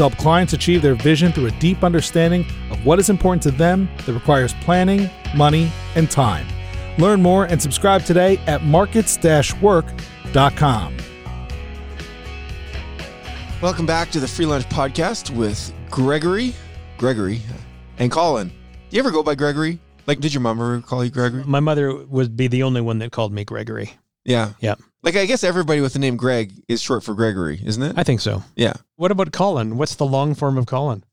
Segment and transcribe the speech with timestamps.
[0.00, 3.50] to help clients achieve their vision through a deep understanding of what is important to
[3.50, 6.46] them that requires planning, money, and time.
[6.96, 9.18] Learn more and subscribe today at markets
[9.60, 10.96] work.com.
[13.60, 16.54] Welcome back to the Free Lunch Podcast with Gregory,
[16.96, 17.42] Gregory,
[17.98, 18.50] and Colin.
[18.88, 19.78] You ever go by Gregory?
[20.06, 21.44] Like, did your mom ever call you Gregory?
[21.44, 23.92] My mother would be the only one that called me Gregory.
[24.24, 24.54] Yeah.
[24.60, 24.76] Yeah.
[25.02, 27.94] Like, I guess everybody with the name Greg is short for Gregory, isn't it?
[27.96, 28.42] I think so.
[28.54, 28.74] yeah.
[28.96, 29.78] What about Colin?
[29.78, 31.04] What's the long form of Colin?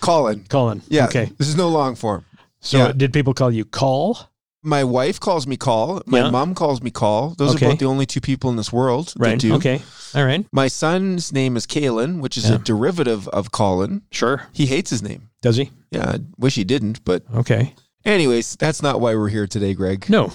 [0.00, 0.44] Colin.
[0.48, 0.82] Colin.
[0.88, 1.06] Yeah.
[1.06, 1.30] Okay.
[1.38, 2.24] This is no long form.
[2.60, 2.92] So Yeah.
[2.92, 4.16] did people call you Call?
[4.62, 6.02] My wife calls me Call.
[6.06, 6.30] My Yeah.
[6.30, 7.34] mom calls me Call.
[7.36, 7.66] Those Okay.
[7.66, 9.38] are about the only two people in this world that Right.
[9.40, 9.54] do.
[9.54, 9.82] Okay.
[10.14, 10.46] All right.
[10.52, 12.54] My son's name is Kalen, which is Yeah.
[12.54, 14.02] a derivative of Colin.
[14.12, 14.42] Sure.
[14.52, 15.30] He hates his name.
[15.42, 15.72] Does he?
[15.90, 17.74] Yeah, I wish he didn't, but Okay.
[18.04, 20.06] anyways, that's not why we're here today, Greg.
[20.08, 20.30] No.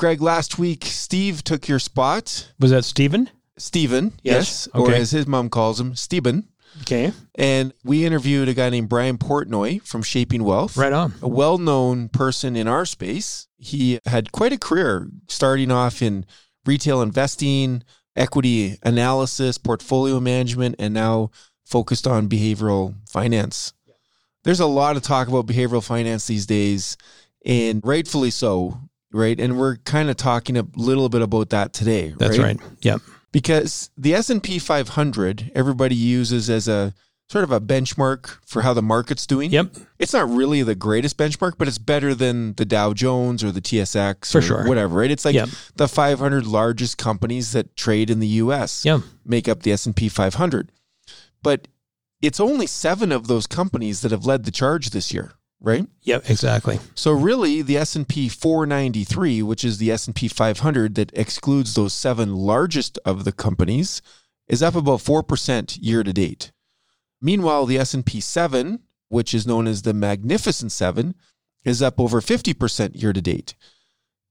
[0.00, 2.50] Greg, last week Steve took your spot.
[2.58, 3.28] Was that Stephen?
[3.58, 6.48] Stephen, Yes, yes, or as his mom calls him, Stephen.
[6.80, 7.12] Okay.
[7.34, 10.78] And we interviewed a guy named Brian Portnoy from Shaping Wealth.
[10.78, 11.12] Right on.
[11.20, 13.46] A well known person in our space.
[13.58, 16.24] He had quite a career starting off in
[16.64, 17.82] retail investing,
[18.16, 21.30] equity analysis, portfolio management, and now
[21.66, 23.74] focused on behavioral finance.
[24.44, 26.96] There's a lot of talk about behavioral finance these days,
[27.44, 28.80] and rightfully so,
[29.12, 29.38] right?
[29.40, 32.14] And we're kind of talking a little bit about that today.
[32.18, 32.58] That's right.
[32.82, 33.00] Yep.
[33.32, 36.94] because the S&P 500 everybody uses as a
[37.28, 39.52] sort of a benchmark for how the market's doing.
[39.52, 39.76] Yep.
[40.00, 43.60] It's not really the greatest benchmark, but it's better than the Dow Jones or the
[43.60, 44.66] TSX For or sure.
[44.66, 45.10] whatever, right?
[45.12, 45.48] It's like Yep.
[45.76, 49.00] the 500 largest companies that trade in the US Yeah.
[49.24, 50.72] make up the S&P 500.
[51.42, 51.68] But
[52.20, 55.86] it's only 7 of those companies that have led the charge this year, right?
[56.02, 56.28] Yep.
[56.30, 56.80] Exactly.
[56.94, 62.98] So really the S&P 493, which is the S&P 500 that excludes those seven largest
[63.04, 64.02] of the companies,
[64.48, 66.52] is up about 4% year to date.
[67.20, 71.14] Meanwhile, the S&P 7, which is known as the Magnificent 7,
[71.64, 73.54] is up over 50% year to date.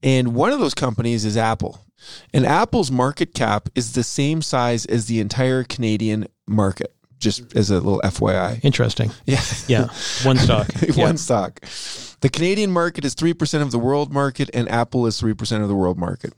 [0.01, 1.85] And one of those companies is Apple.
[2.33, 7.69] And Apple's market cap is the same size as the entire Canadian market, just as
[7.69, 8.63] a little FYI.
[8.63, 9.11] Interesting.
[9.25, 9.41] Yeah.
[9.67, 9.87] Yeah.
[10.23, 10.67] One stock.
[10.95, 11.03] Yeah.
[11.03, 11.59] one stock.
[12.21, 15.75] The Canadian market is 3% of the world market and Apple is 3% of the
[15.75, 16.33] world market.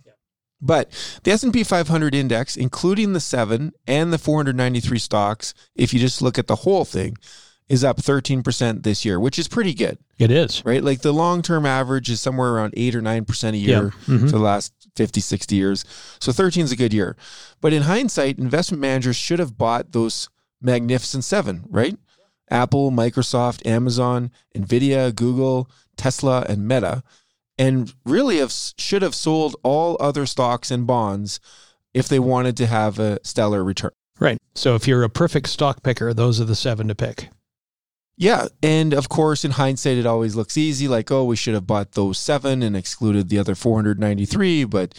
[0.63, 0.91] But
[1.23, 6.37] the S&P 500 index, including the 7 and the 493 stocks, if you just look
[6.37, 7.17] at the whole thing,
[7.67, 10.61] is up 13% this year, which is pretty good, It is.
[10.65, 10.83] right?
[10.83, 14.15] Like the long-term average is somewhere around 8 or 9% a year Yeah.
[14.15, 14.19] Mhm.
[14.25, 15.83] for the last 50, 60 years.
[16.19, 17.15] So 13 is a good year.
[17.61, 20.27] But in hindsight, investment managers should have bought those
[20.61, 21.97] magnificent 7, right?
[22.49, 27.01] Apple, Microsoft, Amazon, Nvidia, Google, Tesla, and Meta,
[27.57, 31.39] and really have should have sold all other stocks and bonds
[31.93, 33.91] if they wanted to have a stellar return.
[34.19, 34.37] Right.
[34.55, 37.29] So if you're a perfect stock picker, those are the seven to pick.
[38.17, 41.65] Yeah, and of course, in hindsight, it always looks easy, like oh, we should have
[41.65, 44.65] bought those seven and excluded the other 493.
[44.65, 44.93] But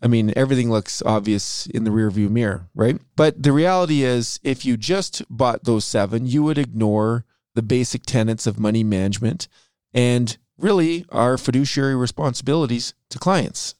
[0.00, 3.00] I mean, everything looks obvious in the rearview mirror, right?
[3.16, 8.04] But the reality is, if you just bought those seven, you would ignore the basic
[8.06, 9.48] tenets of money management
[9.92, 13.74] and really our fiduciary responsibilities to clients.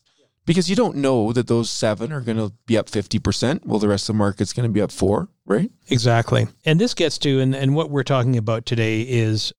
[0.46, 3.66] Because you don't know that those seven are going to be up 50%.
[3.66, 5.70] Well, the rest of the market's going to be up four, right?
[5.88, 6.48] Exactly.
[6.64, 9.52] And this gets to, and, and what we're talking about today is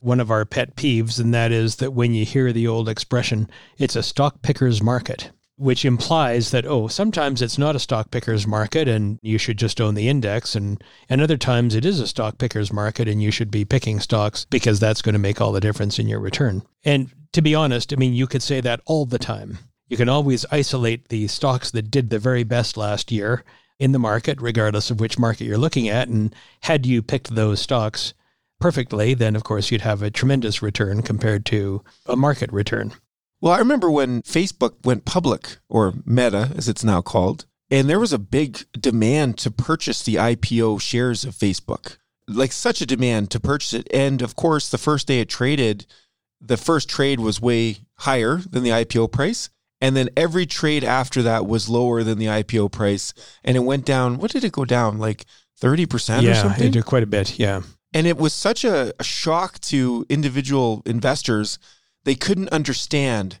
[0.00, 3.48] one of our pet peeves, and that is that when you hear the old expression,
[3.78, 8.46] it's a stock picker's market, which implies that, oh, sometimes it's not a stock picker's
[8.46, 10.54] market and you should just own the index.
[10.56, 14.00] And, and other times it is a stock picker's market and you should be picking
[14.00, 16.62] stocks because that's going to make all the difference in your return.
[16.84, 19.58] And to be honest, I mean, you could say that all the time.
[19.88, 23.44] You can always isolate the stocks that did the very best last year
[23.78, 26.08] in the market, regardless of which market you're looking at.
[26.08, 28.14] And had you picked those stocks
[28.60, 32.92] perfectly, then of course you'd have a tremendous return compared to a market return.
[33.40, 38.00] Well, I remember when Facebook went public, or Meta as it's now called, and there
[38.00, 41.96] was a big demand to purchase the IPO shares of Facebook.
[42.28, 43.88] Like such a demand to purchase it.
[43.92, 45.86] And of course, the first day it traded,
[46.40, 49.50] the first trade was way higher than the IPO price.
[49.80, 53.12] And then every trade after that was lower than the IPO price.
[53.42, 54.98] And it went down, what did it go down?
[54.98, 55.24] Like
[55.60, 56.66] 30% or something?
[56.68, 57.38] it did quite a bit.
[57.38, 57.62] Yeah.
[57.92, 61.58] And it was such a, a shock to individual investors.
[62.04, 63.38] They couldn't understand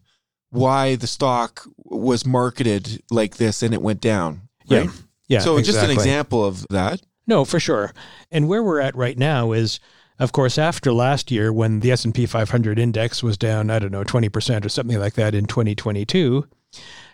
[0.50, 4.42] why the stock was marketed like this and it went down.
[4.70, 4.86] Right?
[4.86, 4.92] Yeah.
[5.26, 5.38] Yeah.
[5.40, 7.02] so just an example of that.
[7.26, 7.92] No, for sure.
[8.30, 9.80] And where we're at right now is,
[10.18, 14.04] of course, after last year when the S&P 500 index was down, I don't know,
[14.04, 16.46] 20% or something like that in 2022,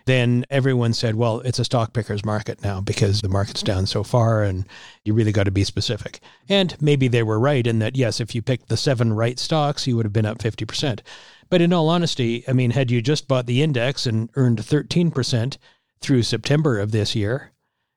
[0.07, 4.03] then everyone said, well, it's a stock picker's market now because the market's down so
[4.03, 4.67] far and
[5.05, 6.21] you really got to be specific.
[6.49, 9.87] And maybe they were right in that, yes, if you picked the seven right stocks,
[9.87, 11.01] you would have been up 50%.
[11.51, 15.57] But in all honesty, I mean, had you just bought the index and earned 13%
[16.01, 17.51] through September of this year,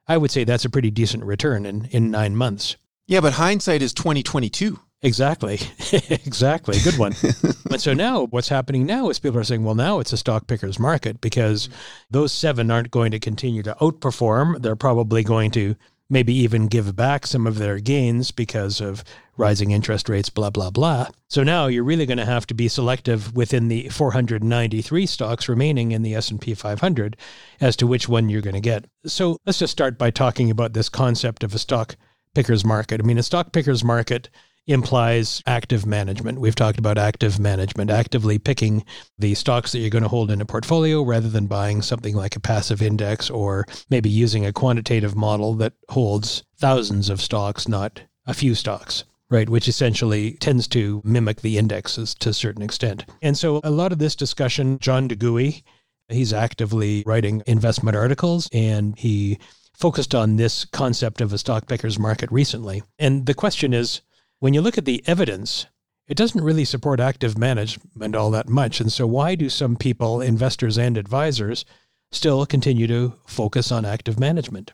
[0.08, 2.76] I would say that's a pretty decent return in, in nine months.
[3.08, 4.80] Yeah, but hindsight is 2022.
[5.04, 5.60] Exactly.
[6.10, 6.80] exactly.
[6.80, 7.14] Good one.
[7.70, 10.48] and so now what's happening now is people are saying, well, now it's a stock
[10.48, 11.70] picker's market because
[12.10, 14.62] those seven aren't going to continue to outperform.
[14.62, 15.76] They're probably going to
[16.14, 19.04] maybe even give back some of their gains because of
[19.36, 21.08] rising interest rates, blah, blah, blah.
[21.28, 25.92] So now you're really going to have to be selective within the 493 stocks remaining
[25.92, 27.18] in the S&P 500
[27.60, 28.86] as to which one you're going to get.
[29.06, 31.96] So let's just start by talking about this concept of a stock
[32.36, 33.02] picker's market.
[33.02, 34.30] I mean, a stock picker's market
[34.68, 36.40] implies active management.
[36.40, 38.86] We've talked about active management, actively picking
[39.18, 42.36] the stocks that you're going to hold in a portfolio rather than buying something like
[42.36, 48.02] a passive index or maybe using a quantitative model that holds thousands of stocks, not
[48.26, 49.04] a few stocks.
[49.30, 53.06] Right, which essentially tends to mimic the indexes to a certain extent.
[53.24, 55.64] And so a lot of this discussion, John De Goey,
[56.08, 59.40] he's actively writing investment articles and he
[59.74, 62.84] focused on this concept of a stock picker's market recently.
[63.00, 64.02] And the question is
[64.44, 65.68] when you look at the evidence,
[66.06, 68.82] it doesn't really support active management all that much.
[68.82, 71.64] And so, why do some people, investors and advisors,
[72.12, 74.74] still continue to focus on active management?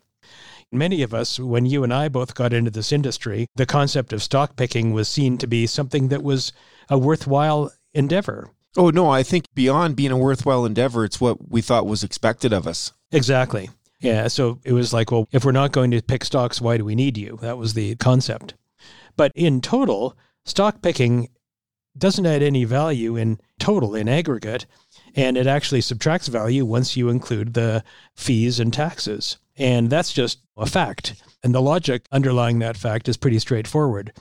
[0.71, 4.24] Many of us, when you and I both got into this industry, the concept of
[4.24, 6.51] stock picking was seen to be something that was
[6.89, 8.50] a worthwhile endeavor.
[8.75, 12.54] Oh, no, I think beyond being a worthwhile endeavor, it's what we thought was expected
[12.54, 12.92] of us.
[13.12, 13.69] Exactly.
[14.00, 14.30] Yeah.
[14.30, 16.95] So it was like, well, if we're not going to pick stocks, why do we
[16.95, 17.38] need you?
[17.44, 18.56] That was the concept.
[19.19, 21.27] But in total, stock picking
[21.98, 24.66] doesn't add any value in total, in aggregate,
[25.13, 27.83] and it actually subtracts value once you include the
[28.16, 29.38] fees and taxes.
[29.57, 31.21] And that's just a fact.
[31.44, 34.13] And the logic underlying that fact is pretty straightforward.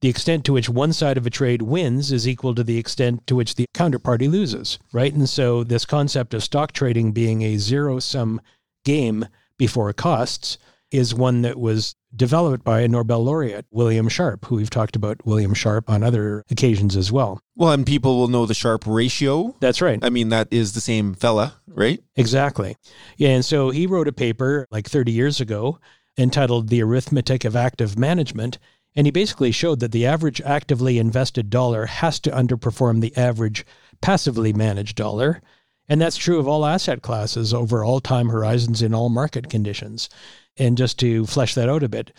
[0.00, 3.26] The extent to which one side of a trade wins is equal to the extent
[3.26, 5.12] to which the counterparty loses, right?
[5.12, 8.40] And so, this concept of stock trading being a zero sum
[8.86, 9.26] game
[9.58, 10.56] before costs
[10.96, 15.24] is one that was developed by a Nobel laureate, William Sharpe, who we've talked about
[15.26, 17.40] William Sharpe on other occasions as well.
[17.54, 19.54] Well, and people will know the Sharpe ratio.
[19.60, 19.98] That's right.
[20.02, 22.02] I mean, that is the same fella, right?
[22.16, 22.76] Exactly.
[23.16, 23.30] Yeah.
[23.30, 25.78] And so he wrote a paper like 30 years ago
[26.18, 28.58] entitled The Arithmetic of Active Management.
[28.94, 33.66] And he basically showed that the average actively invested dollar has to underperform the average
[34.00, 35.42] passively managed dollar.
[35.88, 40.08] And that's true of all asset classes over all time horizons in all market conditions.
[40.58, 42.12] And just to flesh that out a bit,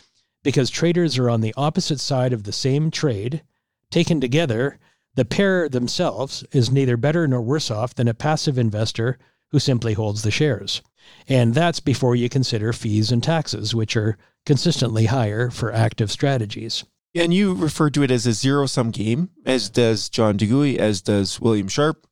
[0.44, 3.42] because traders are on the opposite side of the same trade,
[3.90, 4.80] taken together,
[5.16, 9.18] the pair themselves is neither better nor worse off than a passive investor
[9.50, 10.82] who simply holds the shares.
[11.28, 16.84] And that's before you consider fees and taxes, which are consistently higher for active strategies.
[17.16, 20.78] And you refer to it as a zero sum game, as does John De Goey,
[20.78, 22.06] as does William Sharpe.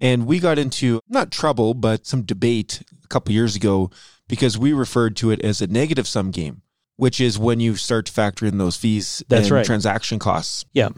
[0.00, 3.90] And we got into not trouble, but some debate a couple years ago
[4.28, 6.62] because we referred to it as a negative sum game,
[6.96, 9.66] which is when you start to factor in those fees That's and right.
[9.66, 10.64] transaction costs.
[10.72, 10.90] Yeah.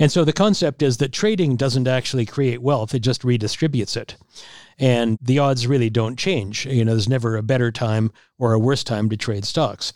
[0.00, 4.16] And so the concept is that trading doesn't actually create wealth, it just redistributes it.
[4.78, 6.66] And the odds really don't change.
[6.66, 9.92] You know, there's never a better time or a worse time to trade stocks.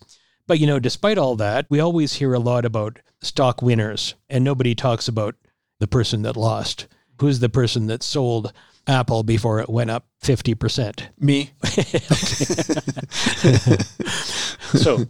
[0.49, 4.43] But, you know, despite all that, we always hear a lot about stock winners, and
[4.43, 5.37] nobody talks about
[5.79, 6.89] the person that lost.
[7.21, 8.53] Who's the person that sold
[8.87, 11.09] Apple before it went up 50%?
[11.21, 11.51] Me,
[14.79, 15.05] So,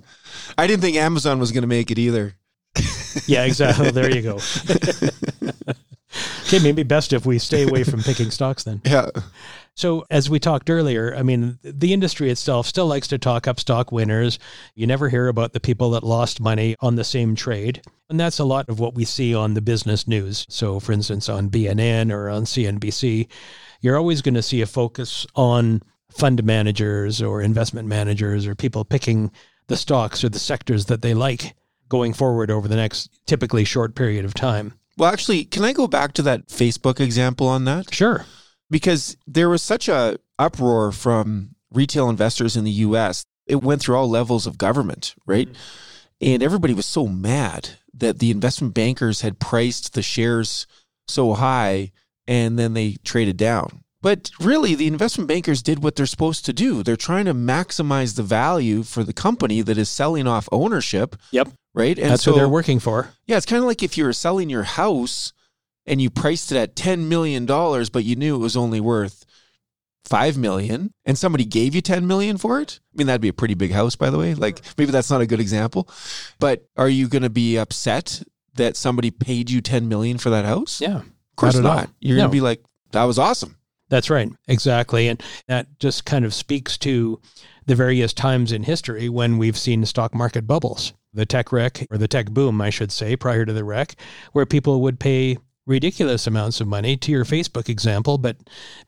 [0.59, 2.35] I didn't think Amazon was going to make it either.
[3.26, 3.90] yeah, exactly.
[3.90, 4.35] There you go.
[6.47, 8.80] okay, maybe best if we stay away from picking stocks then.
[8.85, 9.09] Yeah.
[9.75, 13.59] So, as we talked earlier, I mean, the industry itself still likes to talk up
[13.59, 14.38] stock winners.
[14.75, 17.81] You never hear about the people that lost money on the same trade.
[18.11, 20.47] And that's a lot of what we see on the business news.
[20.50, 23.29] So, for instance, on BNN or on CNBC,
[23.81, 28.85] you're always going to see a focus on fund managers or investment managers or people
[28.85, 29.33] picking
[29.69, 31.55] the stocks or the sectors that they like
[31.88, 34.75] going forward over the next typically short period of time.
[34.99, 37.95] Well, actually, can I go back to that Facebook example on that?
[37.95, 38.26] Sure.
[38.73, 43.25] Because there was such a uproar from retail investors in the US.
[43.47, 45.49] It went through all levels of government, right?
[45.49, 46.26] Mm-hmm.
[46.26, 50.67] And everybody was so mad that the investment bankers had priced the shares
[51.09, 51.93] so high
[52.26, 53.83] and then they traded down.
[54.00, 56.83] But really, the investment bankers did what they're supposed to do.
[56.83, 61.14] They're trying to maximize the value for the company that is selling off ownership.
[61.31, 61.50] Yep.
[61.75, 61.99] Right.
[61.99, 63.11] And That's so, what they're working for.
[63.26, 63.37] Yeah.
[63.37, 65.33] It's kind of like if you're selling your house
[65.87, 69.25] and you priced it at $10 million, but you knew it was only worth
[70.05, 72.81] five million and somebody gave you 10 million for it?
[72.93, 74.35] I mean that'd be a pretty big house by the way.
[74.35, 74.73] Like mm-hmm.
[74.79, 75.89] maybe that's not a good example
[76.39, 78.23] but are you going to be upset
[78.55, 80.81] that somebody paid you 10 million for that house?
[80.81, 80.99] Yeah.
[80.99, 81.91] Of course not, not.
[82.01, 82.23] you're no.
[82.23, 82.62] going to be like
[82.93, 83.57] that was awesome.
[83.89, 84.31] That's right.
[84.49, 85.09] Exactly.
[85.09, 87.21] And that just kind of speaks to
[87.67, 90.93] the various times in history when we've seen stock market bubbles.
[91.15, 93.97] The tech wreck or the tech boom i should say prior to the wreck
[94.33, 98.37] where people would pay ridiculous amounts of money to your Facebook example, but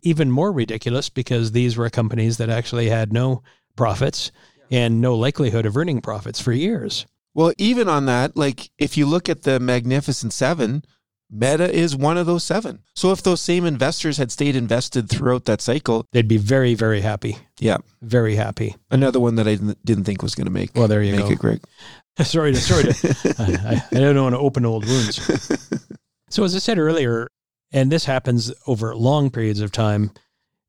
[0.03, 3.43] even more ridiculous because these were companies that actually had no
[3.77, 4.33] profits
[4.71, 7.07] and no likelihood of earning profits for years.
[7.35, 10.85] Well, even on that, like if you look at the Magnificent Seven,
[11.31, 12.81] Meta is one of those seven.
[12.95, 17.01] So if those same investors had stayed invested throughout that cycle, they'd be very, very
[17.01, 17.39] happy.
[17.59, 18.77] Yeah, very happy.
[18.91, 20.71] Another one that I didn't think was going to make.
[20.75, 21.31] Well, there you make go.
[21.33, 21.61] it, Greg.
[22.23, 23.35] sorry to, sorry to.
[23.39, 25.81] I, I don't want to open old wounds.
[26.35, 27.29] So, as I said earlier,
[27.71, 30.11] and this happens over long periods of time,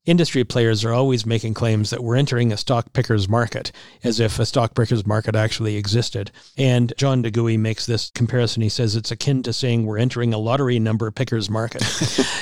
[0.05, 3.71] industry players are always making claims that we're entering a stock pickers market,
[4.03, 6.29] as if a stock pickers market actually existed.
[6.55, 8.61] And John De Goey makes this comparison.
[8.61, 11.81] He says it's akin to saying we're entering a lottery number pickers market.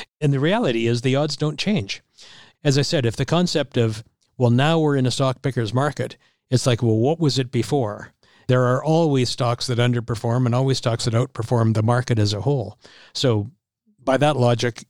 [0.19, 2.01] and the reality is the odds don't change.
[2.61, 4.03] As I said, if the concept of,
[4.37, 6.17] well, now we're in a stock pickers market,
[6.49, 8.11] it's like, well, what was it before?
[8.47, 12.41] There are always stocks that underperform and always stocks that outperform the market as a
[12.41, 12.77] whole.
[13.13, 13.51] So,
[14.03, 14.85] by that logic,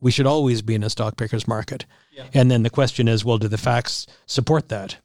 [0.00, 1.86] we should always be in a stock picker's market.
[2.12, 2.26] Yeah.
[2.34, 4.98] And then the question is, well, do the facts support that?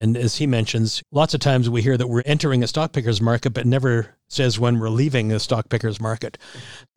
[0.00, 3.20] And as he mentions, lots of times we hear that we're entering a stock picker's
[3.20, 6.38] market, but never says when we're leaving the stock picker's market.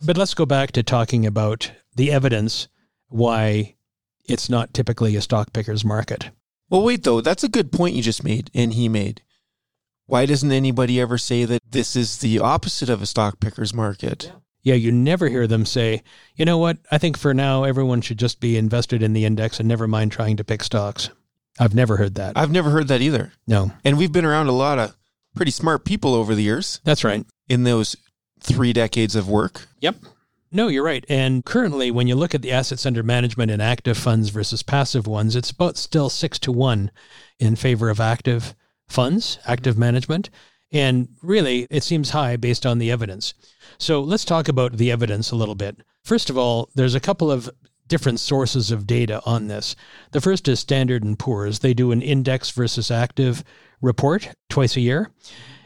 [0.03, 2.67] But let's go back to talking about the evidence
[3.07, 3.75] why
[4.27, 6.31] it's not typically a stock picker's market.
[6.69, 9.21] Well, wait, though, that's a good point you just made and he made.
[10.07, 14.31] Why doesn't anybody ever say that this is the opposite of a stock picker's market?
[14.61, 14.75] Yeah.
[14.75, 16.03] you never hear them say,
[16.35, 19.59] you know what, I think for now everyone should just be invested in the index
[19.59, 21.09] and never mind trying to pick stocks.
[21.59, 22.37] I've never heard that.
[22.37, 23.31] I've never heard that either.
[23.47, 23.71] No.
[23.83, 24.95] And we've been around a lot of
[25.35, 26.81] pretty smart people over the years.
[26.83, 27.25] That's right.
[27.47, 27.95] In those
[28.39, 29.67] three decades of work.
[29.79, 29.95] Yep.
[30.51, 31.03] No, you're right.
[31.09, 35.07] And currently, when you look at the assets under management in active funds versus passive
[35.07, 36.91] ones, it's about still six to one
[37.39, 38.55] in favor of active
[38.87, 40.29] funds, active management.
[40.71, 43.33] And really, it seems high based on the evidence.
[43.77, 45.77] So let's talk about the evidence a little bit.
[46.03, 47.49] First of all, there's a couple of
[47.87, 49.75] different sources of data on this.
[50.11, 51.59] The first is Standard and Poor's.
[51.59, 53.43] They do an index versus active
[53.81, 55.11] report twice a year,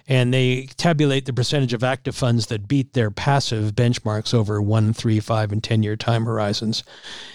[0.07, 4.91] and they tabulate the percentage of active funds that beat their passive benchmarks over one,
[4.93, 6.83] three, five, and 10 year time horizons.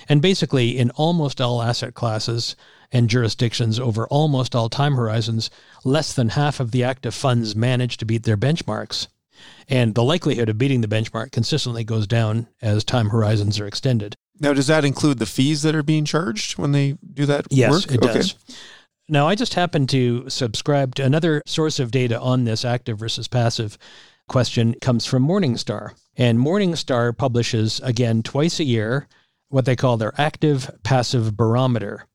[0.08, 2.56] And basically, in almost all asset classes,
[2.94, 5.50] and jurisdictions over almost all time horizons,
[5.84, 9.08] less than half of the active funds manage to beat their benchmarks.
[9.68, 14.14] And the likelihood of beating the benchmark consistently goes down as time horizons are extended.
[14.38, 17.70] Now, does that include the fees that are being charged when they do that yes,
[17.70, 17.92] work?
[17.92, 18.36] it does.
[19.08, 23.28] Now, I just happen to subscribe to another source of data on this active versus
[23.28, 23.76] passive
[24.28, 25.90] question comes from Morningstar.
[26.16, 29.08] And Morningstar publishes, again, twice a year,
[29.48, 32.06] what they call their active passive barometer.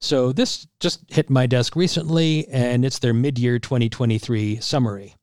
[0.00, 5.14] So this just hit my desk recently, and it's their mid year 2023 summary.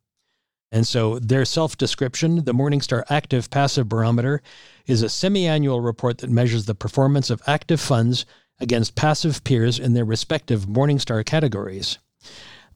[0.71, 4.41] And so their self description, the Morningstar Active Passive Barometer,
[4.85, 8.25] is a semi annual report that measures the performance of active funds
[8.59, 11.97] against passive peers in their respective Morningstar categories.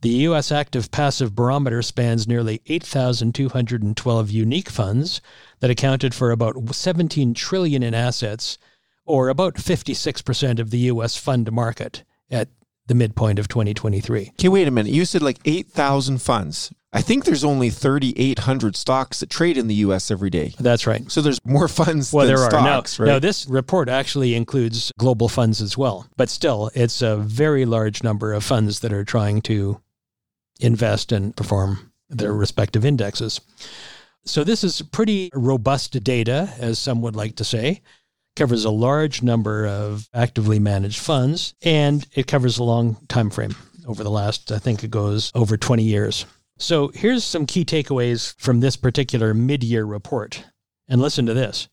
[0.00, 0.50] The U.S.
[0.50, 5.20] Active Passive Barometer spans nearly 8,212 unique funds
[5.60, 8.58] that accounted for about 17 trillion in assets
[9.04, 11.16] or about 56% of the U.S.
[11.16, 12.48] fund market at
[12.86, 14.30] the midpoint of 2023.
[14.30, 14.92] Okay, wait a minute.
[14.92, 16.72] You said like 8,000 funds.
[16.94, 20.10] I think there's only 3,800 stocks that trade in the U.S.
[20.10, 20.54] every day.
[20.60, 21.10] That's right.
[21.10, 23.04] So there's more funds well, there stocks, are.
[23.04, 23.14] Now, right?
[23.14, 28.02] now, this report actually includes global funds as well, but still, it's a very large
[28.02, 29.80] number of funds that are trying to
[30.60, 33.40] invest and perform their respective indexes.
[34.24, 37.80] So this is pretty robust data, as some would like to say
[38.36, 43.54] covers a large number of actively managed funds, and it covers a long time frame
[43.86, 46.26] over the last, I think it goes over 20 years.
[46.58, 50.44] So here's some key takeaways from this particular mid year report.
[50.88, 51.68] And listen to this.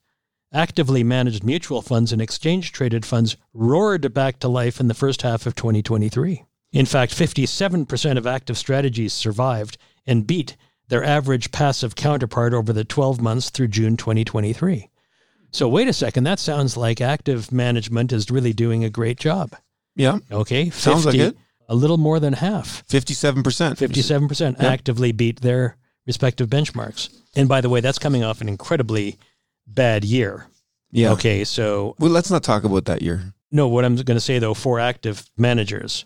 [0.52, 5.22] Actively managed mutual funds and exchange traded funds roared back to life in the first
[5.22, 6.44] half of 2023.
[6.72, 10.56] In fact, 57% of active strategies survived and beat
[10.88, 14.89] their average passive counterpart over the 12 months through June 2023.
[15.52, 19.56] So, wait a second, that sounds like active management is really doing a great job.
[19.96, 20.20] Yeah.
[20.32, 20.66] Okay.
[20.66, 21.36] 50, Sounds like it.
[21.68, 23.78] A little more than half, 57%.
[23.78, 24.68] 57% Yeah.
[24.68, 25.78] actively beat their
[26.08, 27.10] respective benchmarks.
[27.36, 29.18] And by the way, that's coming off an incredibly
[29.68, 30.48] bad year.
[30.92, 31.12] Yeah.
[31.12, 31.44] Okay.
[31.44, 33.34] So, Well, let's not talk about that year.
[33.52, 36.06] no, what I'm going to say though, for active managers,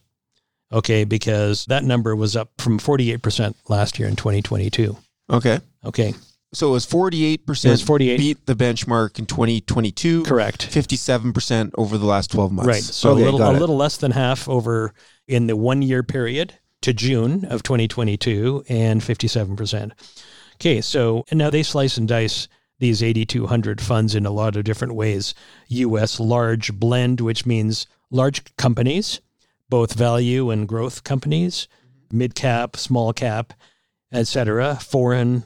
[0.71, 4.97] okay, because that number was up from 48% last year in 2022.
[5.29, 5.59] Okay.
[5.85, 6.13] Okay.
[6.53, 8.17] So it was 48% It was 48.
[8.17, 10.23] beat the benchmark in 2022.
[10.23, 10.67] Correct.
[10.69, 12.67] 57% over the last 12 months.
[12.67, 12.83] Right.
[12.83, 14.93] So Okay, a little a little less than half over
[15.27, 19.91] in the one year period to June of 2022 and 57%.
[20.55, 22.47] Okay, so and now they slice and dice
[22.79, 25.33] these 8200 funds in a lot of different ways.
[25.69, 29.21] US large blend which means large companies,
[29.69, 31.67] both value and growth companies,
[32.11, 33.53] mid cap, small cap,
[34.11, 35.45] etc., foreign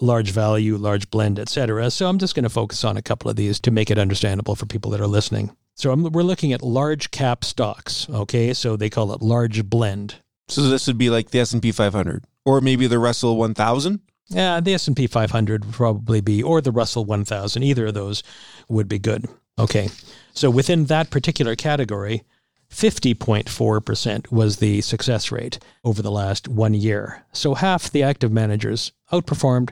[0.00, 1.90] large value, large blend, etc.
[1.90, 4.54] So I'm just going to focus on a couple of these to make it understandable
[4.54, 5.54] for people that are listening.
[5.74, 8.08] So I'm, we're looking at large cap stocks.
[8.10, 10.16] Okay, so they call it large blend.
[10.48, 14.00] So this would be like the S&P 500 or maybe the Russell 1000.
[14.28, 17.62] Yeah, the S&P 500 would probably be, or the Russell 1000.
[17.62, 18.22] Either of those
[18.68, 19.26] would be good.
[19.58, 19.88] Okay,
[20.32, 22.22] so within that particular category,
[22.70, 27.24] 50.4% was the success rate over the last one year.
[27.32, 29.70] So half the active managers outperformed,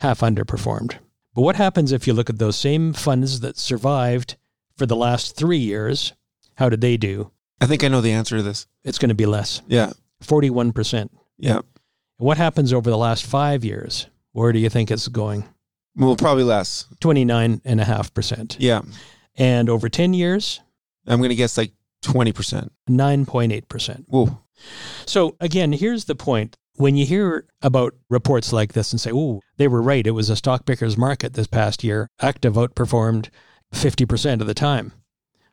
[0.00, 0.98] half underperformed.
[1.34, 4.36] But what happens if you look at those same funds that survived
[4.76, 6.12] for the last three years?
[6.56, 7.30] How did they do?
[7.60, 8.66] I think I know the answer to this.
[8.84, 9.92] It's going to be less, Yeah.
[10.24, 11.10] 41%.
[11.38, 11.60] Yeah.
[12.16, 14.06] What happens over the last five years?
[14.32, 15.44] Where do you think it's going?
[15.96, 16.86] Well, probably less.
[17.00, 18.56] 29.5%.
[18.58, 18.82] Yeah.
[19.36, 20.60] And over 10 years,
[21.06, 21.72] I'm going to guess like
[22.04, 22.68] 20%.
[22.88, 24.04] 9.8%.
[24.08, 24.38] Whoa.
[25.06, 26.56] So again, here's the point.
[26.78, 30.30] When you hear about reports like this and say, oh, they were right, it was
[30.30, 33.30] a stock picker's market this past year, active outperformed
[33.72, 34.92] 50% of the time.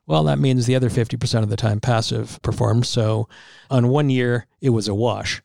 [0.05, 2.85] Well, that means the other 50% of the time passive performed.
[2.85, 3.27] So
[3.72, 5.42] on one year, it was a wash.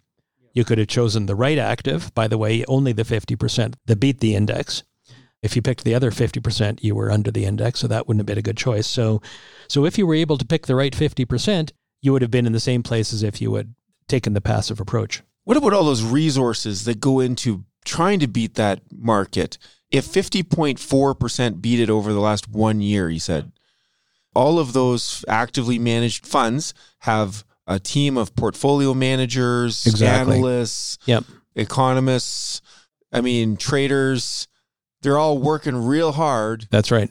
[0.53, 4.21] You could have chosen the right active, by the way, only the 50% that beat
[4.21, 4.83] the index.
[5.43, 8.27] If you picked the other 50%, you were under the index, so that wouldn't have
[8.27, 8.87] been a good choice.
[8.87, 9.23] So
[9.67, 11.71] so if you were able to pick the right 50%,
[12.03, 13.75] you would have been in the same place as if you had
[14.09, 15.23] taken the passive approach.
[15.51, 19.59] What about all those resources that go into trying to beat that market?
[19.91, 23.51] If 50.4% beat it over the last one year, he said,
[24.33, 30.37] all of those actively managed funds have a team of portfolio managers, Exactly.
[30.37, 31.25] analysts, Yep.
[31.57, 32.61] economists,
[33.13, 34.47] I mean, traders.
[35.03, 37.11] They're all working real hard That's right.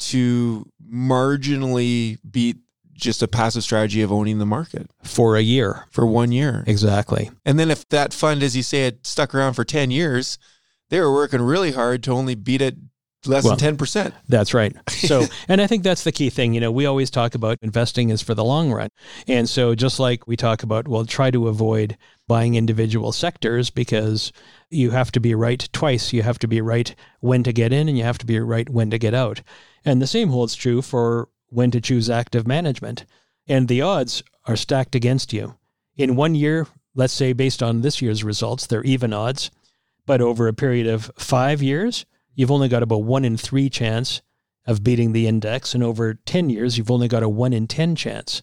[0.00, 2.56] to marginally beat
[2.98, 5.86] just a passive strategy of owning the market For a year.
[5.90, 6.64] for one year.
[6.66, 7.30] Exactly.
[7.46, 10.38] And then if that fund, as you say, had stuck around for 10 years,
[10.90, 12.76] they were working really hard to only beat it
[13.26, 14.12] less Well, than 10%.
[14.28, 14.74] That's right.
[14.90, 16.54] So, and I think that's the key thing.
[16.54, 18.88] You know, we always talk about investing is for the long run.
[19.26, 21.96] And so, just like we talk about, well, try to avoid
[22.28, 24.32] buying individual sectors because
[24.70, 26.12] you have to be right twice.
[26.12, 28.68] You have to be right when to get in and you have to be right
[28.68, 29.42] when to get out.
[29.84, 33.04] And the same holds true for when to choose active management.
[33.46, 35.56] And the odds are stacked against you.
[35.96, 39.50] In one year, let's say based on this year's results, they're even odds.
[40.06, 44.22] But over a period of five years, you've only got about one in three chance
[44.66, 45.74] of beating the index.
[45.74, 48.42] And over 10 years, you've only got a one in 10 chance.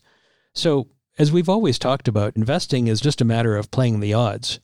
[0.54, 4.60] So, as we've always talked about, investing is just a matter of playing the odds.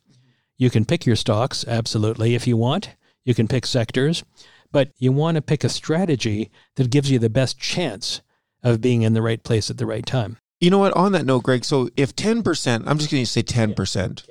[0.58, 2.96] You can pick your stocks, absolutely, if you want.
[3.24, 4.24] You can pick sectors,
[4.72, 8.22] but you want to pick a strategy that gives you the best chance
[8.64, 10.38] of being in the right place at the right time.
[10.60, 10.94] You know what?
[10.94, 14.24] On that note, Greg, so if 10%, I'm just going to say 10%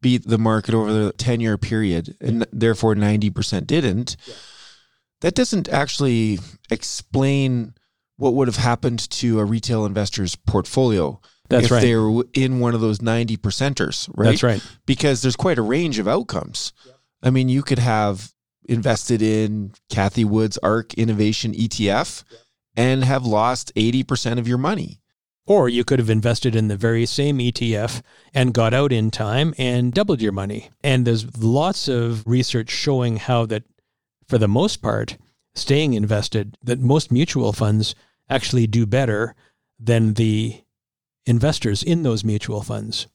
[0.00, 4.16] beat the market over the 10 year period, and therefore 90% didn't,
[5.20, 6.38] that doesn't actually
[6.70, 7.74] explain
[8.16, 11.20] what would have happened to a retail investor's portfolio.
[11.48, 11.80] That's if right.
[11.82, 14.30] they were in one of those 90 percenters, right?
[14.30, 14.66] That's right.
[14.86, 16.72] because there's quite a range of outcomes.
[17.22, 18.32] I mean, you could have
[18.66, 22.24] invested in Cathie Wood's ARK Innovation ETF
[22.76, 25.00] and have lost 80% of your money.
[25.46, 28.00] Or you could have invested in the very same ETF
[28.32, 30.70] and got out in time and doubled your money.
[30.82, 33.64] And there's lots of research showing how that,
[34.26, 35.18] for the most part,
[35.54, 37.94] staying invested, that most mutual funds
[38.30, 39.34] actually do better
[39.78, 40.62] than the
[41.26, 43.06] investors in those mutual funds.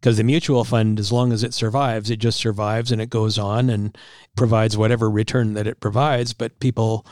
[0.00, 3.38] Because the mutual fund, as long as it survives, it just survives and it goes
[3.38, 3.96] on and
[4.36, 6.32] provides whatever return that it provides.
[6.32, 7.06] But people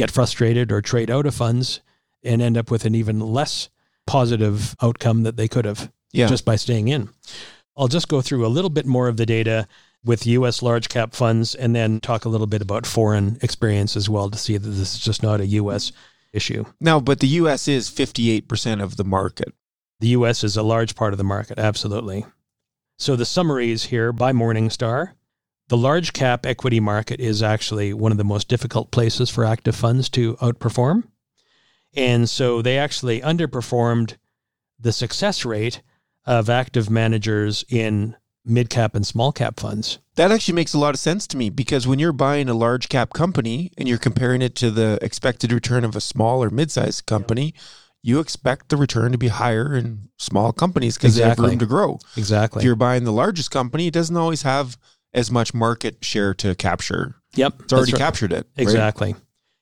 [0.00, 1.80] get frustrated or trade out of funds
[2.24, 3.68] and end up with an even less
[4.06, 6.26] positive outcome that they could have Yeah.
[6.26, 7.10] just by staying in.
[7.76, 9.68] I'll just go through a little bit more of the data
[10.02, 14.08] with US large cap funds and then talk a little bit about foreign experience as
[14.08, 15.92] well to see that this is just not a US
[16.32, 16.64] issue.
[16.80, 19.52] Now, but the US is 58% of the market.
[20.00, 22.24] The US is a large part of the market, absolutely.
[22.98, 25.12] So the summaries here by Morningstar.
[25.70, 29.76] The large cap equity market is actually one of the most difficult places for active
[29.76, 31.04] funds to outperform.
[31.94, 34.16] And so they actually underperformed
[34.80, 35.80] the success rate
[36.26, 40.00] of active managers in mid cap and small cap funds.
[40.16, 42.88] That actually makes a lot of sense to me because when you're buying a large
[42.88, 46.72] cap company and you're comparing it to the expected return of a small or mid
[46.72, 47.54] sized company,
[48.02, 51.66] you expect the return to be higher in small companies because they have room to
[51.66, 52.00] grow.
[52.16, 52.58] Exactly.
[52.58, 54.76] If you're buying the largest company, it doesn't always have
[55.12, 57.16] as much market share to capture.
[57.34, 57.54] yep.
[57.60, 57.98] It's already right.
[57.98, 58.46] captured it.
[58.56, 58.62] right?
[58.62, 59.14] Exactly.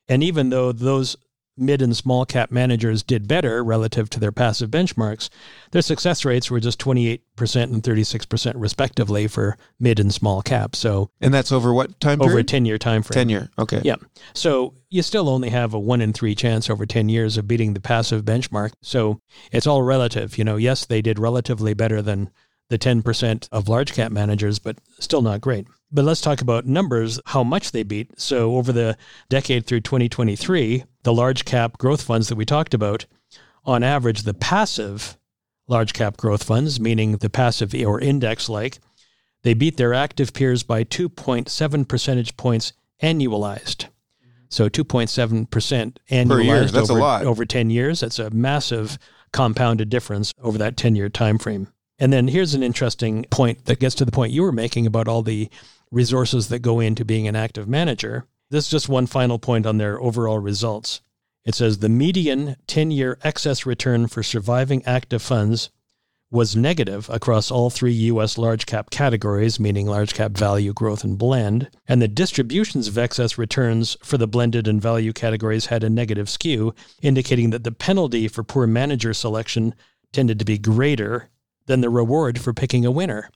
[0.08, 1.16] And even though those
[1.58, 5.28] mid and small cap managers did better relative to their passive benchmarks,
[5.72, 7.18] their success rates were just 28%
[7.64, 10.76] and 36% respectively for mid and small cap.
[10.76, 13.14] So And that's over what time over a 10 year time frame.
[13.14, 13.50] 10 year.
[13.58, 13.80] Okay.
[13.84, 13.96] Yeah.
[14.34, 17.74] So you still only have a one in three chance over 10 years of beating
[17.74, 18.72] the passive benchmark.
[18.80, 20.38] So it's all relative.
[20.38, 22.30] You know, yes, they did relatively better than
[22.68, 25.66] the 10% of large cap managers, but still not great.
[25.90, 28.20] But let's talk about numbers, how much they beat.
[28.20, 28.96] So over the
[29.28, 33.06] decade through 2023, the large cap growth funds that we talked about,
[33.64, 35.16] on average, the passive
[35.66, 38.80] large cap growth funds, meaning the passive or index like,
[39.42, 43.86] they beat their active peers by 2.7 percentage points annualized.
[44.50, 45.48] So 2.7%
[46.10, 46.64] annualized year.
[46.64, 47.24] That's a over, lot.
[47.24, 48.00] over 10 years.
[48.00, 48.98] That's a massive
[49.32, 51.68] compounded difference over that 10 year time frame.
[51.98, 55.08] And then here's an interesting point that gets to the point you were making about
[55.08, 55.50] all the
[55.90, 58.26] resources that go into being an active manager.
[58.50, 61.00] This is just one final point on their overall results.
[61.44, 65.70] It says the median 10 year excess return for surviving active funds
[66.30, 68.36] was negative across all three U.S.
[68.36, 71.70] large cap categories, meaning large cap value, growth, and blend.
[71.86, 76.28] And the distributions of excess returns for the blended and value categories had a negative
[76.28, 79.74] skew, indicating that the penalty for poor manager selection
[80.12, 81.30] tended to be greater
[81.68, 83.30] than the reward for picking a winner.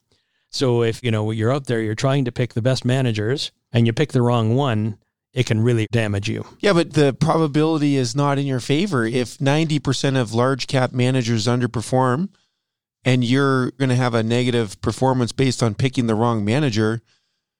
[0.51, 3.87] So if you know you're out there, you're trying to pick the best managers, and
[3.87, 4.99] you pick the wrong one,
[5.33, 6.45] it can really damage you.
[6.61, 9.07] Yeah, but the probability is not in your favor.
[9.07, 12.29] If 90% of large cap managers underperform
[13.05, 17.01] and you're going to have a negative performance based on picking the wrong manager,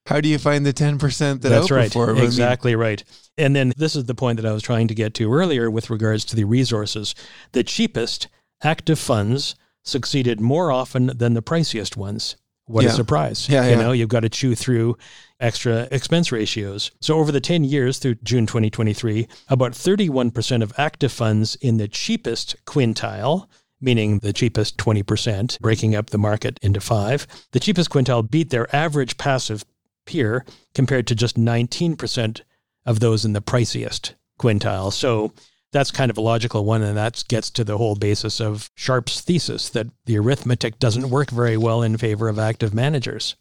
[0.05, 1.89] how do you find the 10% that That's right.
[1.89, 2.09] outperform?
[2.09, 3.03] I mean, Exactly right.
[3.39, 5.89] And then this is the point that I was trying to get to earlier with
[5.89, 7.15] regards to the resources.
[7.53, 8.27] The cheapest
[8.63, 12.35] active funds succeeded more often than the priciest ones.
[12.65, 12.91] What Yeah.
[12.91, 13.49] a surprise.
[13.49, 13.75] Yeah, you yeah.
[13.81, 14.97] know, you've got to chew through
[15.39, 16.91] extra expense ratios.
[17.01, 21.89] So over the 10 years through June 2023, about 31% of active funds in the
[21.89, 23.47] cheapest quintile
[23.83, 27.27] meaning the cheapest 20%, breaking up the market into five.
[27.51, 29.65] The cheapest quintile beat their average passive
[30.05, 32.41] peer compared to just 19%
[32.85, 34.91] of those in the priciest quintile.
[34.93, 35.33] So
[35.73, 39.19] that's kind of a logical one, and that gets to the whole basis of Sharpe's
[39.19, 43.35] thesis that the arithmetic doesn't work very well in favor of active managers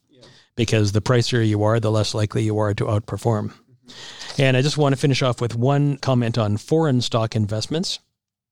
[0.56, 3.52] because the pricier you are, the less likely you are to outperform.
[3.52, 4.42] Mm-hmm.
[4.42, 7.98] And I just want to finish off with one comment on foreign stock investments.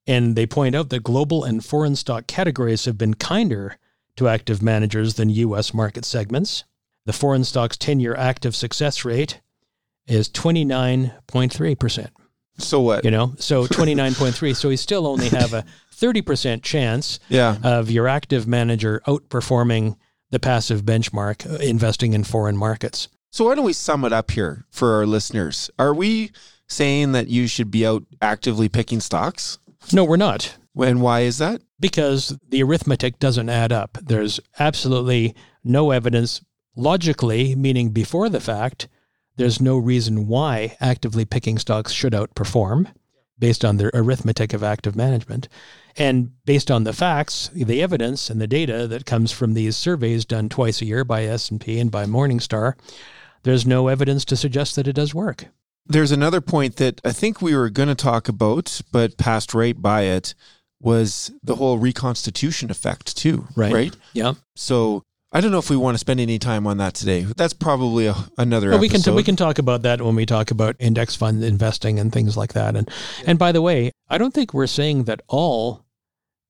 [0.07, 3.77] And they point out that global and foreign stock categories have been kinder
[4.17, 6.65] to active managers than US market segments.
[7.07, 9.41] The foreign stock's 10 year active success rate
[10.07, 12.09] is 29.3%.
[12.61, 13.05] So what?
[13.05, 14.55] You know, so 29.3.
[14.57, 17.57] so you still only have a 30% chance Yeah.
[17.63, 19.97] of your active manager outperforming
[20.31, 23.09] the passive benchmark uh, investing in foreign markets.
[23.33, 25.71] So why don't we sum it up here for our listeners?
[25.79, 26.31] Are we
[26.69, 29.59] saying that you should be out actively picking stocks?
[29.93, 30.57] No, we're not.
[30.77, 31.63] And why is that?
[31.81, 33.97] because the arithmetic doesn't add up.
[34.03, 36.43] There's absolutely no evidence
[36.77, 38.87] logically, meaning before the fact,
[39.41, 42.93] there's no reason why actively picking stocks should outperform
[43.39, 45.49] based on their arithmetic of active management.
[45.97, 50.27] And based on the facts, the evidence and the data that comes from these surveys
[50.27, 52.75] done twice a year by S&P and by Morningstar,
[53.43, 55.47] there's no evidence to suggest that it does work.
[55.87, 59.81] There's another point that I think we were going to talk about, but passed right
[59.81, 60.35] by it,
[60.81, 63.49] was the whole reconstitution effect too.
[63.57, 63.73] Right.
[63.73, 63.97] Right.
[64.13, 64.35] Yeah.
[64.55, 67.23] So I don't know if we want to spend any time on that today.
[67.23, 68.71] That's probably a, another.
[68.71, 69.15] Well, we can episode.
[69.15, 72.53] we can talk about that when we talk about index fund investing and things like
[72.55, 72.75] that.
[72.75, 72.91] And
[73.27, 75.85] and by the way, I don't think we're saying that all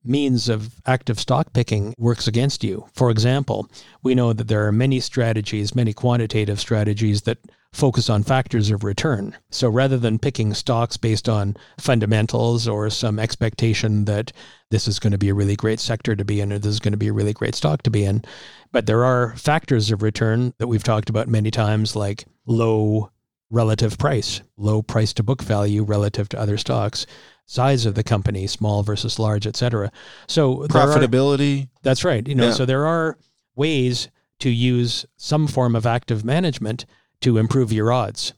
[0.05, 2.87] means of active stock picking works against you.
[2.95, 3.69] For example,
[4.03, 7.39] we know that there are many strategies, many quantitative strategies that
[7.73, 9.37] focus on factors of return.
[9.51, 14.33] So rather than picking stocks based on fundamentals or some expectation that
[14.71, 16.81] this is going to be a really great sector to be in or this is
[16.81, 18.25] going to be a really great stock to be in,
[18.73, 23.11] but there are factors of return that we've talked about many times like low
[23.51, 27.07] relative price, low price to book value relative to other stocks
[27.51, 29.91] size of the company, small versus large, et cetera.
[30.29, 31.65] So profitability.
[31.65, 32.27] Are, that's right.
[32.27, 32.53] You know, yeah.
[32.53, 33.19] so there are
[33.57, 34.09] ways
[34.39, 36.87] to use some form of active management
[37.23, 38.35] to improve your odds,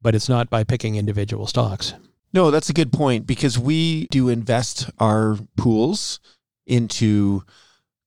[0.00, 1.92] but it's not by picking individual stocks.
[2.32, 6.18] No, that's a good point because we do invest our pools
[6.66, 7.42] into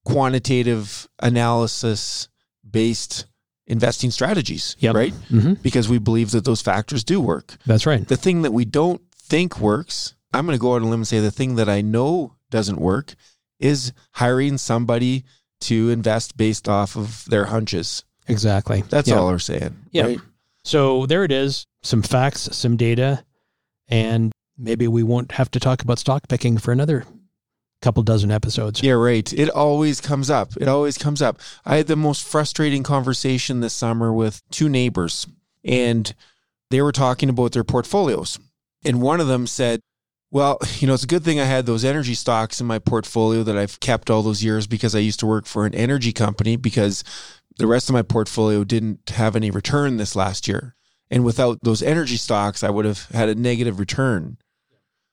[0.06, 2.30] quantitative analysis
[2.70, 3.28] based
[3.68, 4.96] investing strategies, yep.
[4.96, 5.14] right?
[5.30, 5.54] Mm-hmm.
[5.56, 7.58] Because we believe that those factors do work.
[7.66, 8.08] That's right.
[8.08, 11.02] The thing that we don't think works I'm going to go out on a limb
[11.02, 13.16] and say the thing that I know doesn't work
[13.60, 15.24] is hiring somebody
[15.62, 18.04] to invest based off of their hunches.
[18.28, 18.84] Exactly.
[18.90, 19.16] That's yeah.
[19.16, 19.76] all we're saying.
[19.92, 20.04] Yeah.
[20.04, 20.20] Right?
[20.64, 23.24] So there it is some facts, some data,
[23.88, 27.06] and maybe we won't have to talk about stock picking for another
[27.82, 28.82] couple dozen episodes.
[28.82, 29.32] Yeah, right.
[29.34, 30.52] It always comes up.
[30.60, 31.40] It always comes up.
[31.66, 35.28] I had the most frustrating conversation this summer with two neighbors,
[35.64, 36.14] and
[36.70, 38.40] they were talking about their portfolios.
[38.84, 39.82] And one of them said,
[40.32, 43.44] well, you know, it's a good thing I had those energy stocks in my portfolio
[43.44, 46.56] that I've kept all those years because I used to work for an energy company
[46.56, 47.04] because
[47.58, 50.76] the rest of my portfolio didn't have any return this last year.
[51.10, 54.38] And without those energy stocks, I would have had a negative return.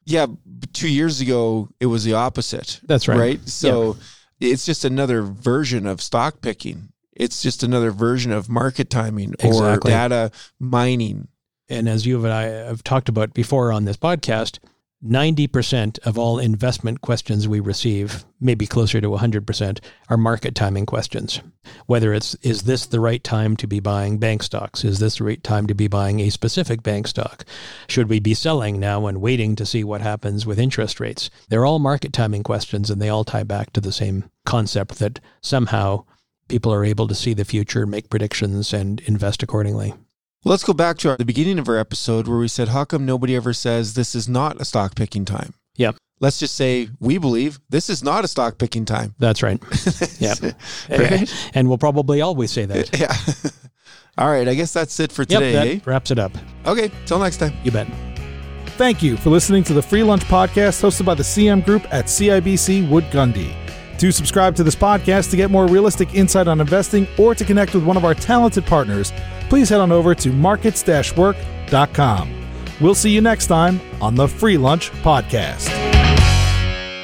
[0.05, 0.27] Yeah,
[0.73, 2.81] two years ago, it was the opposite.
[2.85, 3.19] That's right.
[3.19, 3.49] Right.
[3.49, 3.97] So
[4.39, 4.53] yeah.
[4.53, 6.91] it's just another version of stock picking.
[7.13, 9.93] It's just another version of market timing exactly.
[9.93, 11.29] or data mining.
[11.69, 14.59] And as you and I have talked about before on this podcast,
[15.05, 21.41] 90% of all investment questions we receive, maybe closer to 100%, are market timing questions.
[21.87, 24.83] Whether it's, is this the right time to be buying bank stocks?
[24.83, 27.45] Is this the right time to be buying a specific bank stock?
[27.87, 31.29] Should we be selling now and waiting to see what happens with interest rates?
[31.49, 35.21] They're all market timing questions and they all tie back to the same concept that
[35.43, 36.05] somehow
[36.49, 39.95] people are able to see the future, make predictions, and invest accordingly.
[40.45, 42.85] Well, let's go back to our, the beginning of our episode where we said, how
[42.85, 45.55] come nobody ever says this is not a stock picking time?
[45.77, 45.97] Yep.
[46.21, 49.15] Let's just say we believe this is not a stock picking time.
[49.19, 49.59] That's right.
[50.19, 50.39] yep.
[50.91, 51.51] right?
[51.55, 52.99] And we'll probably always say that.
[52.99, 53.17] Yeah.
[54.19, 54.47] All right.
[54.47, 55.53] I guess that's it for today.
[55.53, 55.91] Yep, that eh?
[55.91, 56.33] wraps it up.
[56.67, 56.91] Okay.
[57.07, 57.55] Till next time.
[57.65, 57.89] You bet.
[58.77, 62.05] Thank you for listening to the Free Lunch Podcast hosted by the CM Group at
[62.05, 63.64] CIBC Wood Gundy.
[63.99, 67.75] To subscribe to this podcast to get more realistic insight on investing or to connect
[67.75, 69.13] with one of our talented partners,
[69.49, 72.41] please head on over to markets-work.com.
[72.81, 75.94] We'll see you next time on the Free Lunch Podcast.